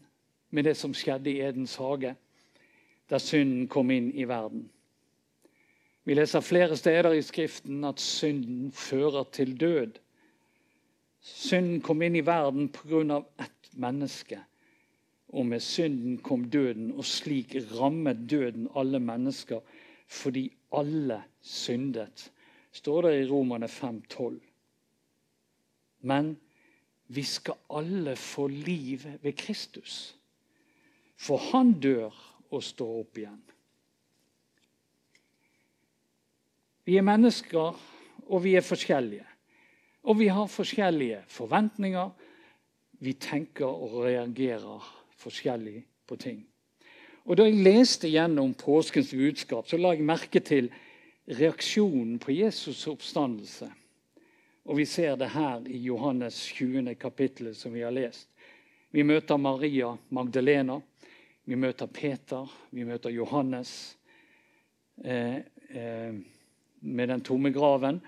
med 0.49 0.63
det 0.63 0.75
som 0.77 0.93
skjedde 0.93 1.31
i 1.31 1.41
Edens 1.41 1.75
hage, 1.75 2.15
der 3.09 3.19
synden 3.19 3.67
kom 3.67 3.91
inn 3.91 4.11
i 4.15 4.27
verden. 4.27 4.69
Vi 6.03 6.15
leser 6.15 6.41
flere 6.41 6.77
steder 6.77 7.13
i 7.13 7.21
Skriften 7.21 7.83
at 7.85 7.99
synden 7.99 8.71
fører 8.71 9.27
til 9.33 9.53
død. 9.59 9.99
Synden 11.21 11.81
kom 11.81 12.01
inn 12.01 12.15
i 12.15 12.25
verden 12.25 12.69
pga. 12.73 13.21
ett 13.39 13.69
menneske 13.73 14.39
og 15.31 15.45
med 15.45 15.59
synden 15.63 16.17
kom 16.17 16.49
døden, 16.51 16.91
og 16.91 17.05
slik 17.05 17.55
rammet 17.79 18.27
døden 18.29 18.67
alle 18.75 18.99
mennesker 18.99 19.59
fordi 20.11 20.49
alle 20.75 21.21
syndet, 21.41 22.31
står 22.71 23.01
det 23.01 23.13
i 23.21 23.29
Romane 23.29 23.65
5,12. 23.65 24.39
Men 26.01 26.33
vi 27.07 27.23
skal 27.23 27.55
alle 27.69 28.15
få 28.15 28.47
liv 28.47 28.99
ved 29.21 29.33
Kristus, 29.33 30.17
for 31.17 31.37
han 31.51 31.73
dør 31.79 32.11
og 32.51 32.63
står 32.63 32.99
opp 32.99 33.17
igjen. 33.17 33.41
Vi 36.85 36.97
er 36.97 37.05
mennesker, 37.05 37.75
og 38.27 38.43
vi 38.43 38.55
er 38.55 38.65
forskjellige. 38.65 39.27
Og 40.03 40.19
vi 40.19 40.27
har 40.27 40.47
forskjellige 40.49 41.23
forventninger. 41.27 42.09
Vi 42.99 43.13
tenker 43.13 43.65
og 43.65 44.01
reagerer 44.03 45.00
forskjellig 45.21 45.83
på 46.07 46.17
ting. 46.19 46.41
Og 47.25 47.37
Da 47.37 47.45
jeg 47.45 47.61
leste 47.63 48.09
gjennom 48.09 48.53
påskens 48.57 49.13
budskap, 49.13 49.67
så 49.69 49.77
la 49.77 49.93
jeg 49.93 50.05
merke 50.05 50.39
til 50.39 50.71
reaksjonen 51.29 52.17
på 52.19 52.33
Jesus' 52.33 52.87
oppstandelse. 52.89 53.69
Og 54.65 54.77
Vi 54.77 54.85
ser 54.85 55.15
det 55.15 55.29
her 55.29 55.61
i 55.67 55.77
Johannes 55.77 56.45
20. 56.53 56.95
kapittel, 56.95 57.55
som 57.55 57.73
vi 57.73 57.81
har 57.81 57.91
lest. 57.91 58.27
Vi 58.91 59.03
møter 59.03 59.37
Maria 59.37 59.97
Magdalena, 60.09 60.79
vi 61.45 61.55
møter 61.55 61.85
Peter, 61.85 62.47
vi 62.71 62.83
møter 62.83 63.09
Johannes 63.09 63.97
eh, 65.03 65.37
eh, 65.69 66.13
med 66.81 67.07
den 67.07 67.21
tomme 67.21 67.51
graven. 67.51 68.01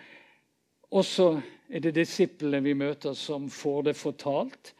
Og 0.92 1.06
så 1.06 1.42
er 1.70 1.80
det 1.80 1.96
disiplene 1.96 2.62
vi 2.62 2.74
møter, 2.74 3.14
som 3.14 3.50
får 3.50 3.82
det 3.82 3.96
fortalt. 3.96 4.74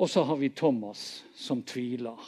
Og 0.00 0.08
så 0.08 0.22
har 0.24 0.38
vi 0.40 0.48
Thomas 0.48 1.24
som 1.36 1.60
tviler. 1.62 2.20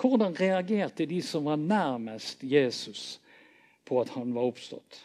Hvordan 0.00 0.34
reagerte 0.34 1.06
de 1.06 1.20
som 1.22 1.46
var 1.46 1.60
nærmest 1.60 2.42
Jesus, 2.42 3.20
på 3.84 4.00
at 4.00 4.10
han 4.16 4.32
var 4.34 4.48
oppstått? 4.50 5.04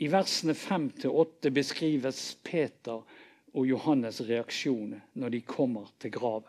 I 0.00 0.08
versene 0.08 0.56
5-8 0.56 1.52
beskrives 1.52 2.22
Peter 2.42 3.04
og 3.52 3.68
Johannes' 3.68 4.22
reaksjon 4.24 4.96
når 5.12 5.34
de 5.36 5.40
kommer 5.44 5.92
til 6.00 6.14
graven. 6.14 6.48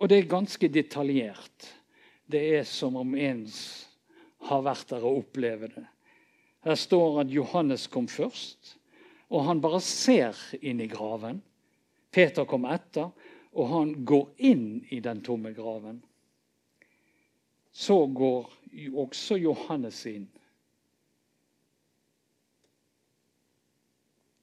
Og 0.00 0.08
det 0.08 0.20
er 0.20 0.30
ganske 0.30 0.68
detaljert. 0.70 1.68
Det 2.30 2.40
er 2.60 2.64
som 2.68 2.96
om 3.00 3.14
ens 3.18 3.58
har 4.46 4.64
vært 4.64 4.88
der 4.92 5.04
og 5.04 5.24
opplevd 5.24 5.74
det. 5.74 5.86
Her 6.66 6.78
står 6.78 7.20
at 7.24 7.32
Johannes 7.34 7.86
kom 7.90 8.08
først. 8.08 8.76
Og 9.30 9.44
han 9.48 9.60
bare 9.60 9.80
ser 9.82 10.38
inn 10.60 10.80
i 10.80 10.88
graven. 10.90 11.42
Peter 12.14 12.46
kom 12.48 12.66
etter, 12.70 13.10
og 13.56 13.70
han 13.72 13.92
går 14.06 14.28
inn 14.50 14.68
i 14.94 15.00
den 15.04 15.22
tomme 15.24 15.52
graven. 15.56 15.98
Så 17.72 18.06
går 18.06 18.52
også 18.94 19.36
Johannes 19.40 20.04
inn. 20.08 20.28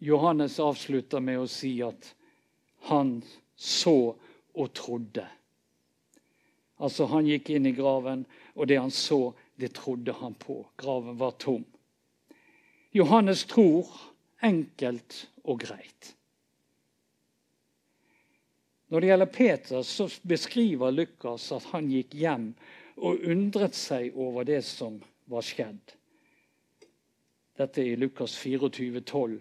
Johannes 0.03 0.59
avslutter 0.59 1.23
med 1.23 1.39
å 1.39 1.47
si 1.47 1.77
at 1.85 2.09
han 2.89 3.21
så 3.55 4.13
og 4.53 4.73
trodde. 4.75 5.23
Altså 6.83 7.07
Han 7.07 7.29
gikk 7.29 7.53
inn 7.55 7.69
i 7.69 7.75
graven, 7.77 8.25
og 8.59 8.67
det 8.67 8.81
han 8.81 8.91
så, 8.91 9.31
det 9.55 9.71
trodde 9.77 10.11
han 10.19 10.33
på. 10.35 10.65
Graven 10.77 11.15
var 11.17 11.37
tom. 11.39 11.63
Johannes 12.91 13.45
tror 13.49 13.87
enkelt 14.43 15.23
og 15.43 15.63
greit. 15.63 16.13
Når 18.93 19.00
det 19.01 19.09
gjelder 19.09 19.31
Peter, 19.33 19.81
så 19.81 20.05
beskriver 20.27 20.91
Lukas 20.91 21.47
at 21.55 21.65
han 21.71 21.89
gikk 21.89 22.13
hjem 22.13 22.51
og 23.01 23.23
undret 23.25 23.73
seg 23.73 24.13
over 24.13 24.45
det 24.45 24.62
som 24.67 25.00
var 25.31 25.45
skjedd. 25.45 25.95
Dette 27.57 27.81
er 27.81 27.93
i 27.93 27.97
Lukas 27.97 28.35
24, 28.38 29.01
12. 29.01 29.39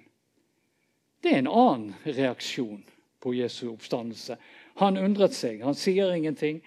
Det 1.23 1.33
er 1.33 1.43
en 1.43 1.53
annen 1.53 1.93
reaksjon 2.05 2.83
på 3.23 3.35
Jesu 3.37 3.69
oppstandelse. 3.71 4.37
Han 4.81 4.99
undret 4.99 5.37
seg. 5.37 5.63
Han 5.63 5.77
sier 5.79 6.13
ingenting, 6.17 6.63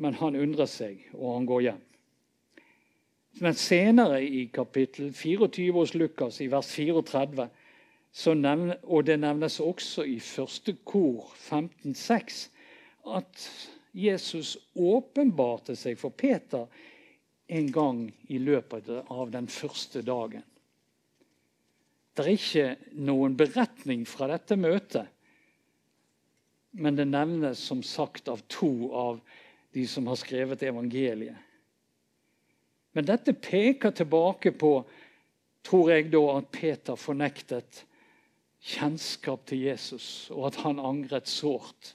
men 0.00 0.16
han 0.22 0.38
undrer 0.38 0.70
seg, 0.70 1.02
og 1.14 1.34
han 1.34 1.48
går 1.50 1.64
hjem. 1.66 1.82
Men 3.40 3.54
senere 3.54 4.22
i 4.24 4.46
kapittel 4.52 5.12
24 5.14 5.74
hos 5.76 5.94
Lukas, 5.94 6.40
i 6.40 6.48
vers 6.50 6.70
34, 6.74 7.46
nevner, 8.34 8.78
og 8.82 9.04
det 9.06 9.20
nevnes 9.20 9.60
også 9.60 10.04
i 10.04 10.18
første 10.20 10.74
kor 10.84 11.30
15,6 11.36 12.48
at 13.06 13.44
Jesus 13.96 14.56
åpenbarte 14.74 15.76
seg 15.76 15.98
for 15.98 16.10
Peter 16.10 16.66
en 17.50 17.70
gang 17.72 18.04
i 18.28 18.38
løpet 18.38 18.90
av 19.10 19.30
den 19.30 19.48
første 19.50 20.02
dagen. 20.06 20.44
Det 22.14 22.26
er 22.26 22.34
ikke 22.34 22.94
noen 23.00 23.36
beretning 23.38 24.04
fra 24.06 24.28
dette 24.30 24.58
møtet, 24.58 25.06
men 26.70 26.98
det 26.98 27.08
nevnes 27.10 27.58
som 27.58 27.82
sagt 27.82 28.28
av 28.30 28.42
to 28.50 28.90
av 28.94 29.20
de 29.74 29.86
som 29.86 30.06
har 30.10 30.18
skrevet 30.18 30.62
evangeliet. 30.62 31.38
Men 32.92 33.06
dette 33.06 33.34
peker 33.34 33.94
tilbake 33.94 34.52
på, 34.58 34.72
tror 35.66 35.92
jeg 35.92 36.10
da, 36.10 36.22
at 36.38 36.50
Peter 36.54 36.98
fornektet 36.98 37.84
kjennskap 38.60 39.46
til 39.48 39.64
Jesus, 39.70 40.30
og 40.30 40.50
at 40.50 40.60
han 40.64 40.78
angret 40.78 41.28
sårt. 41.28 41.94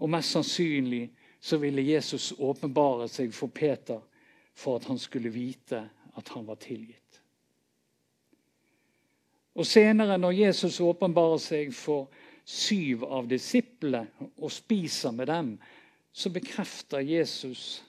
Og 0.00 0.10
mest 0.10 0.34
sannsynlig 0.34 1.08
så 1.44 1.58
ville 1.60 1.84
Jesus 1.84 2.32
åpenbare 2.38 3.08
seg 3.12 3.34
for 3.36 3.52
Peter 3.52 4.00
for 4.54 4.78
at 4.78 4.88
han 4.88 4.98
skulle 4.98 5.32
vite 5.34 5.82
at 6.16 6.30
han 6.32 6.46
var 6.46 6.58
tilgitt. 6.62 7.00
Og 9.54 9.66
senere, 9.66 10.18
når 10.18 10.34
Jesus 10.34 10.80
åpenbarer 10.80 11.38
seg 11.38 11.74
for 11.76 12.08
syv 12.44 13.04
av 13.06 13.28
disiplene 13.30 14.30
og 14.36 14.50
spiser 14.52 15.14
med 15.14 15.30
dem, 15.30 15.52
så 16.14 16.30
bekrefter 16.30 17.04
Jesus 17.04 17.82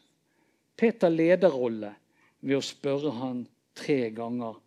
Peter 0.77 1.09
lederrolle 1.09 1.93
ved 2.41 2.59
å 2.59 2.65
spørre 2.65 3.13
han 3.17 3.45
tre 3.77 4.09
ganger 4.15 4.57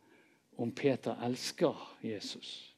om 0.58 0.70
Peter 0.74 1.16
elsker 1.22 1.74
Jesus. 2.02 2.74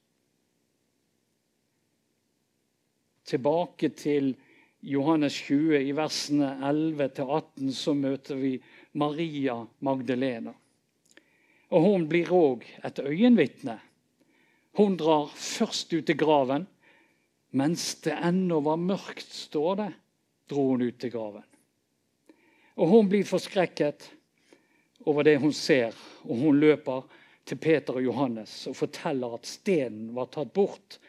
Tilbake 3.24 3.88
til 3.96 4.34
Johannes 4.80 5.36
20, 5.46 5.78
i 5.88 5.92
versene 5.96 6.50
11-18, 6.60 7.70
så 7.72 7.94
møter 7.96 8.36
vi 8.36 8.54
Maria 8.92 9.56
Magdalena. 9.80 10.52
Og 11.70 11.86
Hun 11.86 12.06
blir 12.10 12.32
òg 12.34 12.66
et 12.84 13.00
øyenvitne. 13.00 13.78
Hun 14.76 14.96
drar 15.00 15.30
først 15.32 15.92
ut 15.94 16.06
til 16.06 16.18
graven. 16.18 16.66
Mens 17.56 17.94
det 18.04 18.14
ennå 18.14 18.60
var 18.62 18.76
mørkt, 18.78 19.32
står 19.32 19.74
det, 19.80 19.90
dro 20.50 20.68
hun 20.72 20.84
ut 20.84 20.98
til 21.00 21.12
graven. 21.14 21.46
Og 22.76 22.88
Hun 22.88 23.08
blir 23.08 23.24
forskrekket 23.24 24.10
over 25.06 25.24
det 25.24 25.38
hun 25.40 25.52
ser, 25.52 25.96
og 26.24 26.36
hun 26.36 26.60
løper 26.60 27.06
til 27.50 27.58
Peter 27.58 27.98
og 27.98 28.04
Johannes 28.04 28.54
og 28.70 28.76
forteller 28.78 29.34
at 29.34 29.48
stenen 29.48 30.12
var 30.14 30.30
tatt 30.30 30.52
bort. 30.54 31.00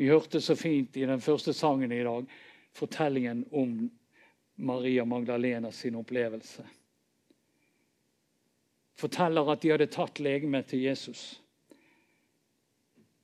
Vi 0.00 0.08
hørte 0.08 0.40
så 0.40 0.56
fint 0.56 0.96
i 0.96 1.04
den 1.08 1.20
første 1.20 1.52
sangen 1.56 1.92
i 1.92 2.02
dag 2.04 2.28
fortellingen 2.72 3.44
om 3.52 3.90
Maria 4.54 5.04
Magdalena 5.04 5.70
sin 5.72 5.98
opplevelse. 6.00 6.64
Forteller 8.96 9.52
at 9.52 9.62
de 9.62 9.72
hadde 9.72 9.90
tatt 9.92 10.20
legemet 10.22 10.70
til 10.70 10.84
Jesus. 10.86 11.22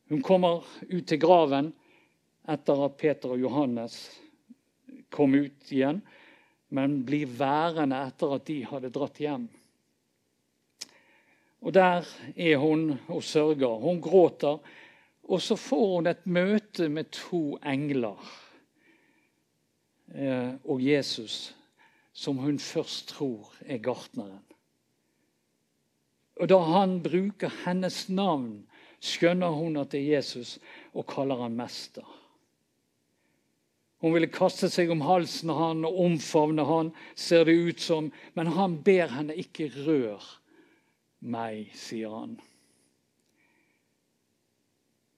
Hun 0.09 0.23
kommer 0.25 0.65
ut 0.89 1.05
til 1.09 1.21
graven 1.21 1.73
etter 2.49 2.85
at 2.85 2.97
Peter 3.01 3.35
og 3.37 3.41
Johannes 3.41 3.99
kom 5.13 5.37
ut 5.37 5.73
igjen, 5.73 6.01
men 6.73 7.03
blir 7.09 7.29
værende 7.39 8.01
etter 8.09 8.33
at 8.37 8.47
de 8.49 8.63
hadde 8.69 8.93
dratt 8.93 9.21
hjem. 9.21 9.47
Og 11.61 11.75
Der 11.75 12.05
er 12.37 12.57
hun 12.57 13.01
og 13.09 13.23
sørger. 13.23 13.79
Hun 13.79 14.01
gråter. 14.01 14.59
Og 15.23 15.43
så 15.43 15.57
får 15.57 15.95
hun 15.95 16.07
et 16.07 16.27
møte 16.27 16.89
med 16.89 17.11
to 17.13 17.59
engler 17.67 18.17
eh, 20.15 20.55
og 20.65 20.85
Jesus, 20.85 21.57
som 22.13 22.37
hun 22.37 22.59
først 22.59 23.09
tror 23.09 23.53
er 23.67 23.79
gartneren. 23.79 24.45
Og 26.41 26.49
Da 26.49 26.59
han 26.59 27.03
bruker 27.03 27.51
hennes 27.67 28.09
navn, 28.09 28.67
skjønner 29.01 29.51
hun 29.51 29.77
at 29.77 29.93
det 29.93 30.01
er 30.01 30.17
Jesus, 30.17 30.59
og 30.95 31.07
kaller 31.07 31.43
han 31.43 31.57
mester. 31.57 32.07
Hun 34.01 34.15
ville 34.15 34.31
kaste 34.31 34.71
seg 34.71 34.91
om 34.91 35.01
halsen 35.03 35.51
han 35.51 35.85
og 35.85 36.01
omfavne 36.05 36.65
han, 36.65 36.93
ser 37.15 37.45
det 37.45 37.59
ut 37.59 37.81
som, 37.81 38.13
men 38.35 38.47
han 38.47 38.79
ber 38.83 39.11
henne 39.11 39.35
ikke 39.35 39.73
rør 39.85 40.23
meg, 41.19 41.73
sier 41.75 42.13
han. 42.15 42.37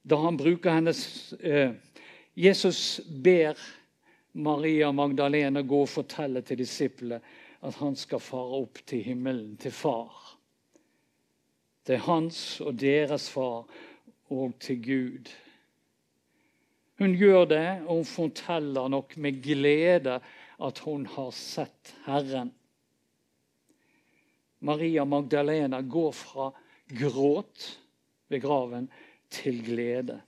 Da 0.03 0.17
han 0.23 0.39
bruker 0.41 0.79
hennes 0.79 1.33
eh, 1.33 1.77
Jesus 2.35 3.01
ber 3.07 3.59
Maria 4.33 4.93
Magdalena 4.93 5.63
gå 5.63 5.83
og 5.85 5.91
fortelle 5.91 6.43
til 6.47 6.63
disiplene 6.63 7.21
at 7.61 7.77
han 7.83 7.97
skal 7.99 8.23
fare 8.25 8.63
opp 8.63 8.81
til 8.89 9.03
himmelen, 9.05 9.57
til 9.61 9.75
far. 9.75 10.15
Er 11.91 11.99
hans 12.07 12.61
og 12.63 12.77
deres 12.79 13.27
far 13.33 13.65
og 14.31 14.53
til 14.63 14.79
Gud. 14.85 15.31
Hun 17.01 17.17
gjør 17.19 17.49
det, 17.51 17.69
og 17.89 17.97
hun 17.97 18.07
forteller 18.07 18.89
nok 18.89 19.17
med 19.17 19.41
glede 19.43 20.21
at 20.61 20.83
hun 20.85 21.07
har 21.11 21.31
sett 21.35 21.95
Herren. 22.07 22.53
Maria 24.61 25.05
Magdalena 25.05 25.81
går 25.81 26.13
fra 26.13 26.51
gråt 26.89 27.81
ved 28.29 28.41
graven 28.41 28.91
til 29.31 29.63
glede. 29.65 30.21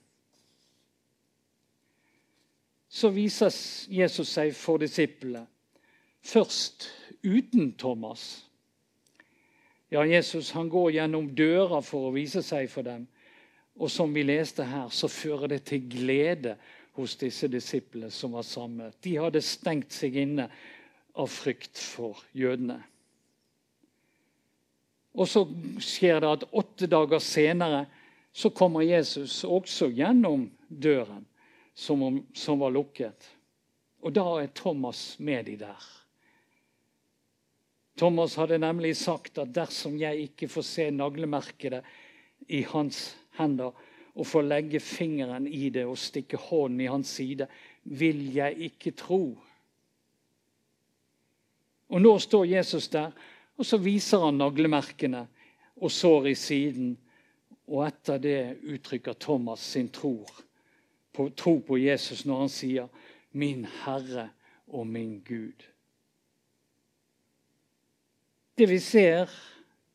Så 2.89 3.09
viser 3.09 3.49
Jesus 3.89 4.29
seg 4.35 4.53
for 4.55 4.77
disiplene, 4.81 5.47
først 6.21 6.89
uten 7.23 7.73
Thomas. 7.77 8.43
Ja, 9.91 10.03
Jesus 10.05 10.51
han 10.53 10.69
går 10.69 10.91
gjennom 10.95 11.31
døra 11.37 11.81
for 11.85 12.09
å 12.09 12.13
vise 12.13 12.41
seg 12.45 12.69
for 12.69 12.85
dem. 12.85 13.07
Og 13.81 13.89
som 13.89 14.13
vi 14.13 14.23
leste 14.25 14.65
her, 14.65 14.89
så 14.93 15.09
fører 15.09 15.55
det 15.55 15.63
til 15.69 15.85
glede 15.89 16.55
hos 16.97 17.15
disse 17.17 17.49
disiplene 17.49 18.11
som 18.13 18.33
var 18.37 18.45
samlet. 18.45 18.97
De 19.01 19.17
hadde 19.17 19.41
stengt 19.41 19.93
seg 19.93 20.17
inne 20.21 20.47
av 21.17 21.29
frykt 21.29 21.77
for 21.81 22.21
jødene. 22.37 22.79
Og 25.13 25.29
så 25.29 25.43
skjer 25.83 26.23
det 26.23 26.31
at 26.39 26.47
åtte 26.51 26.89
dager 26.89 27.21
senere 27.21 27.85
så 28.33 28.49
kommer 28.49 28.81
Jesus 28.81 29.43
også 29.45 29.91
gjennom 29.93 30.47
døren 30.67 31.25
som, 31.77 32.23
som 32.33 32.59
var 32.59 32.73
lukket. 32.73 33.27
Og 34.01 34.13
da 34.15 34.25
er 34.41 34.49
Thomas 34.57 35.19
med 35.19 35.45
de 35.45 35.57
der. 35.61 35.89
Thomas 37.97 38.35
hadde 38.41 38.57
nemlig 38.57 38.95
sagt 38.97 39.37
at 39.37 39.53
dersom 39.53 39.99
jeg 40.01 40.25
ikke 40.27 40.49
får 40.49 40.65
se 40.65 40.87
naglemerket 40.91 41.83
i 42.49 42.63
hans 42.73 43.11
hender, 43.37 43.73
og 44.13 44.27
får 44.29 44.45
legge 44.45 44.79
fingeren 44.79 45.47
i 45.47 45.71
det 45.73 45.87
og 45.89 45.97
stikke 45.97 46.37
hånden 46.37 46.81
i 46.83 46.89
hans 46.89 47.15
side, 47.17 47.47
vil 47.83 48.27
jeg 48.33 48.57
ikke 48.69 48.91
tro. 48.97 49.23
Og 51.89 52.01
nå 52.01 52.11
står 52.21 52.45
Jesus 52.49 52.87
der 52.93 53.13
og 53.57 53.65
så 53.65 53.77
viser 53.77 54.23
han 54.25 54.39
naglemerkene 54.41 55.27
og 55.81 55.91
sår 55.91 56.29
i 56.31 56.35
siden. 56.37 56.93
Og 57.67 57.85
etter 57.87 58.19
det 58.19 58.39
uttrykker 58.67 59.15
Thomas 59.19 59.63
sin 59.75 59.89
tro 59.93 60.17
på, 61.13 61.29
tro 61.37 61.59
på 61.63 61.77
Jesus 61.77 62.25
når 62.25 62.39
han 62.39 62.49
sier 62.49 62.87
'Min 63.31 63.65
Herre 63.65 64.29
og 64.67 64.87
min 64.87 65.23
Gud'. 65.29 65.63
Det 68.57 68.69
vi 68.69 68.79
ser, 68.79 69.29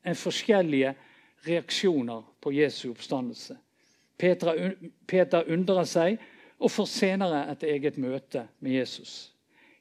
er 0.04 0.14
forskjellige 0.14 0.94
reaksjoner 1.46 2.22
på 2.40 2.52
Jesu 2.52 2.90
oppstandelse. 2.90 3.56
Peter, 4.18 4.72
Peter 5.06 5.44
undrer 5.52 5.84
seg 5.84 6.18
og 6.58 6.70
får 6.70 6.84
senere 6.90 7.44
et 7.52 7.62
eget 7.62 7.98
møte 7.98 8.48
med 8.60 8.72
Jesus. 8.72 9.32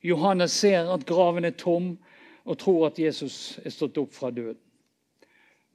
Johannes 0.03 0.51
ser 0.51 0.93
at 0.93 1.05
graven 1.05 1.45
er 1.45 1.55
tom, 1.57 1.97
og 2.47 2.57
tror 2.59 2.87
at 2.87 2.99
Jesus 2.99 3.57
er 3.65 3.73
stått 3.75 3.99
opp 3.99 4.13
fra 4.15 4.31
døden. 4.31 4.61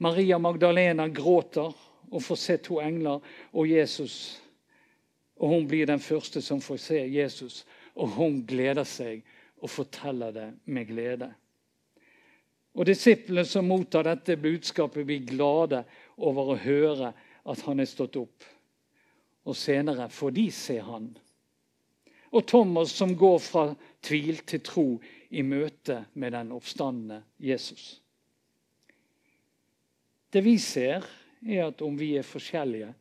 Maria 0.03 0.39
Magdalena 0.41 1.07
gråter 1.13 1.75
og 2.11 2.23
får 2.25 2.39
se 2.41 2.57
to 2.65 2.81
engler 2.83 3.21
og 3.53 3.69
Jesus. 3.69 4.41
Og 5.37 5.53
Hun 5.53 5.69
blir 5.69 5.87
den 5.87 6.01
første 6.01 6.43
som 6.43 6.61
får 6.61 6.81
se 6.81 6.99
Jesus, 7.13 7.63
og 7.95 8.09
hun 8.17 8.41
gleder 8.47 8.85
seg 8.89 9.23
og 9.61 9.71
forteller 9.71 10.33
det 10.33 10.49
med 10.65 10.89
glede. 10.89 11.29
Og 12.75 12.87
Disiplene 12.89 13.45
som 13.45 13.69
mottar 13.69 14.07
dette 14.09 14.37
budskapet, 14.41 15.05
blir 15.07 15.27
glade 15.29 15.83
over 16.17 16.55
å 16.55 16.61
høre 16.63 17.13
at 17.45 17.65
han 17.67 17.83
er 17.83 17.91
stått 17.91 18.17
opp. 18.17 18.47
Og 19.45 19.57
senere 19.59 20.09
får 20.09 20.35
de 20.39 20.47
se 20.55 20.79
han. 20.81 21.11
Og 22.33 22.47
Thomas 22.49 22.95
som 22.97 23.13
går 23.19 23.39
fra 23.45 23.67
tvil 24.03 24.41
til 24.49 24.63
tro 24.65 24.87
i 25.33 25.43
møte 25.43 26.05
med 26.13 26.35
den 26.35 26.53
oppstandende 26.53 27.23
Jesus. 27.41 28.03
Det 30.33 30.43
vi 30.45 30.59
ser, 30.61 31.05
er 31.43 31.67
at 31.67 31.81
om 31.83 31.97
vi 31.99 32.13
er 32.17 32.27
forskjellige, 32.27 32.93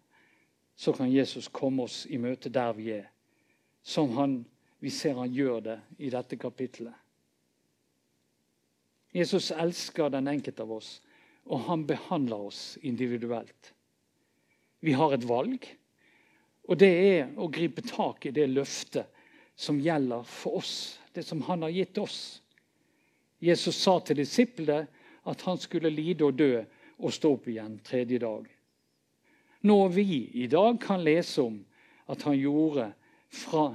så 0.75 0.93
kan 0.95 1.11
Jesus 1.11 1.49
komme 1.51 1.83
oss 1.83 2.05
i 2.09 2.17
møte 2.17 2.49
der 2.49 2.71
vi 2.73 2.87
er. 2.95 3.09
Som 3.83 4.15
han, 4.15 4.39
vi 4.79 4.89
ser 4.89 5.19
han 5.19 5.31
gjør 5.31 5.59
det 5.67 5.77
i 5.99 6.09
dette 6.13 6.39
kapittelet. 6.39 6.95
Jesus 9.11 9.51
elsker 9.51 10.09
den 10.09 10.29
enkelte 10.31 10.63
av 10.63 10.71
oss, 10.71 10.91
og 11.51 11.65
han 11.67 11.83
behandler 11.87 12.47
oss 12.47 12.77
individuelt. 12.81 13.73
Vi 14.79 14.95
har 14.95 15.13
et 15.13 15.27
valg, 15.27 15.67
og 16.63 16.79
det 16.79 16.91
er 16.91 17.33
å 17.35 17.49
gripe 17.51 17.83
tak 17.83 18.25
i 18.25 18.33
det 18.35 18.47
løftet 18.49 19.11
som 19.55 19.79
gjelder 19.81 20.23
for 20.23 20.61
oss 20.61 20.99
det 21.13 21.23
som 21.23 21.41
han 21.41 21.61
har 21.61 21.69
gitt 21.69 21.97
oss. 21.97 22.41
Jesus 23.39 23.75
sa 23.75 23.99
til 23.99 24.21
disiplene 24.21 24.85
at 25.27 25.41
han 25.45 25.59
skulle 25.59 25.91
lide 25.91 26.25
og 26.25 26.37
dø 26.39 26.63
og 27.01 27.13
stå 27.13 27.33
opp 27.35 27.49
igjen 27.51 27.79
tredje 27.85 28.21
dag. 28.21 28.45
Når 29.61 29.89
vi 29.93 30.07
i 30.43 30.47
dag 30.49 30.79
kan 30.81 31.03
lese 31.03 31.43
om 31.43 31.59
at 32.09 32.23
han 32.25 32.37
gjorde 32.37 32.91
fra 33.31 33.73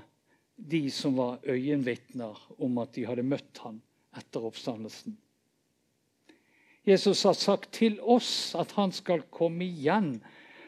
de 0.56 0.90
som 0.90 1.16
var 1.16 1.44
øyenvitner 1.44 2.38
om 2.58 2.78
at 2.78 2.94
de 2.96 3.04
hadde 3.06 3.26
møtt 3.26 3.60
ham 3.62 3.80
etter 4.16 4.46
oppstandelsen. 4.48 5.16
Jesus 6.86 7.22
har 7.26 7.34
sagt 7.34 7.72
til 7.74 7.98
oss 8.00 8.54
at 8.58 8.72
han 8.78 8.92
skal 8.94 9.26
komme 9.34 9.66
igjen 9.66 10.16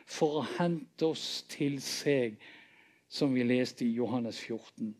for 0.08 0.40
å 0.40 0.46
hente 0.56 1.12
oss 1.12 1.44
til 1.50 1.78
seg, 1.84 2.36
som 3.08 3.34
vi 3.34 3.42
leste 3.42 3.84
i 3.84 3.92
Johannes 3.96 4.40
14. 4.40 4.96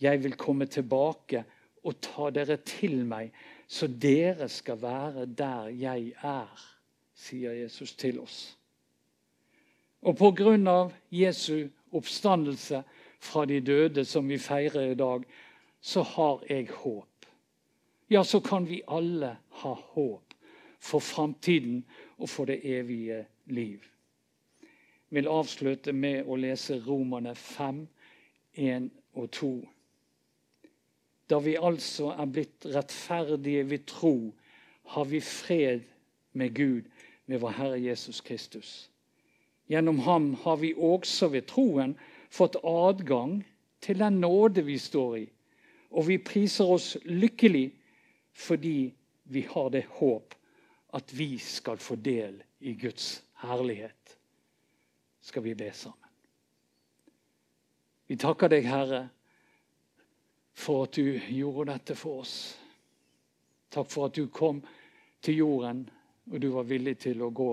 Jeg 0.00 0.22
vil 0.22 0.36
komme 0.36 0.66
tilbake 0.66 1.44
og 1.82 2.00
ta 2.02 2.30
dere 2.30 2.56
til 2.56 3.04
meg, 3.06 3.30
så 3.66 3.86
dere 3.86 4.48
skal 4.48 4.80
være 4.82 5.26
der 5.26 5.70
jeg 5.78 6.12
er, 6.22 6.66
sier 7.14 7.52
Jesus 7.52 7.94
til 7.94 8.20
oss. 8.20 8.56
Og 10.02 10.18
av 10.68 10.92
Jesu 11.10 11.68
oppstandelse 11.92 12.82
fra 13.20 13.44
de 13.44 13.60
døde, 13.60 14.04
som 14.04 14.28
vi 14.28 14.38
feirer 14.38 14.90
i 14.90 14.94
dag, 14.94 15.22
så 15.80 16.02
har 16.02 16.42
jeg 16.48 16.68
håp. 16.70 17.26
Ja, 18.10 18.22
så 18.24 18.40
kan 18.40 18.68
vi 18.68 18.82
alle 18.88 19.36
ha 19.50 19.72
håp 19.72 20.34
for 20.80 20.98
framtiden 20.98 21.84
og 22.18 22.28
for 22.28 22.44
det 22.44 22.60
evige 22.64 23.26
liv. 23.46 23.80
Vil 25.12 25.28
avslutte 25.28 25.92
med 25.92 26.24
å 26.24 26.38
lese 26.40 26.78
Romerne 26.86 27.34
5, 27.36 27.82
1 28.56 28.88
og 29.12 29.28
2. 29.36 29.50
Da 31.28 31.38
vi 31.44 31.56
altså 31.56 32.14
er 32.16 32.30
blitt 32.32 32.64
rettferdige 32.68 33.66
ved 33.68 33.84
tro, 33.88 34.32
har 34.94 35.04
vi 35.08 35.20
fred 35.20 35.84
med 36.32 36.54
Gud 36.56 36.88
med 37.26 37.40
vår 37.40 37.54
Herre 37.58 37.80
Jesus 37.80 38.20
Kristus. 38.20 38.90
Gjennom 39.68 39.98
ham 40.04 40.32
har 40.42 40.56
vi 40.60 40.74
også 40.74 41.28
ved 41.32 41.46
troen 41.48 41.94
fått 42.32 42.56
adgang 42.64 43.42
til 43.80 44.00
den 44.00 44.20
nåde 44.20 44.64
vi 44.66 44.78
står 44.78 45.16
i. 45.16 45.26
Og 45.92 46.08
vi 46.08 46.18
priser 46.18 46.68
oss 46.68 46.96
lykkelig 47.04 47.70
fordi 48.32 48.92
vi 49.32 49.44
har 49.48 49.68
det 49.72 49.84
håp 50.00 50.34
at 50.96 51.12
vi 51.16 51.36
skal 51.38 51.80
få 51.80 51.96
del 51.96 52.42
i 52.60 52.74
Guds 52.80 53.22
herlighet. 53.44 54.16
Skal 55.22 55.44
vi 55.46 55.54
be 55.54 55.70
sammen. 55.72 55.98
Vi 58.10 58.18
takker 58.20 58.50
deg, 58.52 58.66
Herre, 58.68 59.04
for 60.52 60.84
at 60.84 60.98
du 60.98 61.16
gjorde 61.32 61.70
dette 61.72 61.96
for 61.96 62.24
oss. 62.24 62.34
Takk 63.72 63.88
for 63.88 64.10
at 64.10 64.18
du 64.18 64.26
kom 64.28 64.60
til 65.24 65.38
jorden, 65.38 65.86
og 66.28 66.42
du 66.42 66.50
var 66.52 66.68
villig 66.68 66.98
til 67.06 67.22
å 67.24 67.30
gå 67.32 67.52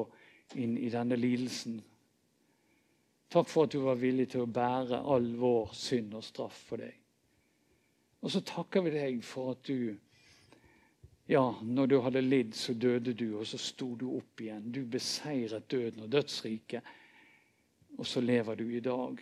inn 0.59 0.75
i 0.81 0.89
denne 0.91 1.15
lidelsen 1.15 1.77
Takk 3.29 3.49
for 3.49 3.67
at 3.67 3.73
du 3.75 3.83
var 3.85 3.99
villig 4.01 4.31
til 4.31 4.41
å 4.41 4.49
bære 4.49 5.03
all 5.13 5.27
vår 5.37 5.73
synd 5.77 6.15
og 6.17 6.25
straff 6.25 6.63
for 6.71 6.81
deg. 6.81 6.95
Og 8.25 8.33
så 8.33 8.41
takker 8.41 8.83
vi 8.87 8.93
deg 8.95 9.19
for 9.25 9.53
at 9.55 9.65
du 9.69 9.97
Ja, 11.29 11.43
når 11.61 11.87
du 11.87 11.99
hadde 12.01 12.23
lidd, 12.25 12.55
så 12.57 12.73
døde 12.73 13.13
du, 13.13 13.37
og 13.37 13.45
så 13.45 13.59
sto 13.61 13.91
du 13.93 14.07
opp 14.17 14.41
igjen. 14.41 14.71
Du 14.73 14.79
beseiret 14.81 15.67
døden 15.69 16.07
og 16.07 16.09
dødsriket, 16.09 16.81
og 17.99 18.07
så 18.07 18.21
lever 18.23 18.55
du 18.55 18.69
i 18.71 18.79
dag. 18.79 19.19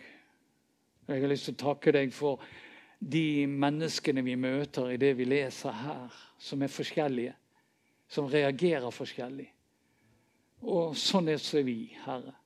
Jeg 1.08 1.20
har 1.20 1.30
lyst 1.30 1.48
til 1.48 1.56
å 1.56 1.62
takke 1.64 1.92
deg 1.96 2.12
for 2.14 2.42
de 2.98 3.46
menneskene 3.50 4.22
vi 4.22 4.36
møter 4.38 4.92
i 4.92 4.98
det 5.02 5.14
vi 5.18 5.26
leser 5.26 5.74
her, 5.74 6.14
som 6.38 6.62
er 6.62 6.70
forskjellige, 6.70 7.34
som 8.06 8.30
reagerer 8.30 8.94
forskjellig. 8.94 9.48
Og 10.70 10.94
sånn 10.98 11.30
er 11.32 11.42
så 11.42 11.62
vi, 11.66 11.88
Herre. 12.04 12.36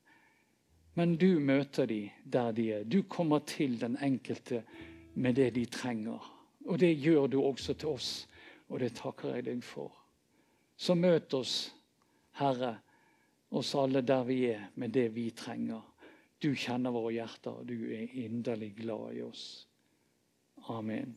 Men 0.96 1.16
du 1.20 1.40
møter 1.40 1.88
dem 1.88 2.24
der 2.24 2.52
de 2.56 2.66
er. 2.78 2.84
Du 2.84 3.02
kommer 3.02 3.44
til 3.48 3.78
den 3.80 3.96
enkelte 4.00 4.62
med 5.14 5.36
det 5.36 5.52
de 5.56 5.66
trenger. 5.66 6.20
Og 6.64 6.78
det 6.80 6.94
gjør 6.96 7.28
du 7.28 7.40
også 7.42 7.74
til 7.74 7.92
oss, 7.92 8.10
og 8.68 8.80
det 8.80 8.94
takker 9.00 9.36
jeg 9.36 9.48
deg 9.50 9.64
for. 9.64 9.92
Så 10.76 10.96
møt 10.96 11.34
oss, 11.36 11.72
Herre, 12.40 12.78
oss 13.52 13.74
alle 13.76 14.00
der 14.00 14.24
vi 14.24 14.44
er, 14.52 14.70
med 14.80 14.92
det 14.96 15.10
vi 15.12 15.30
trenger. 15.36 15.91
Du 16.42 16.50
kjenner 16.58 16.90
våre 16.94 17.12
hjerter, 17.14 17.60
og 17.62 17.68
du 17.70 17.92
er 17.94 18.10
inderlig 18.18 18.72
glad 18.80 19.14
i 19.14 19.22
oss. 19.22 19.44
Amen. 20.72 21.14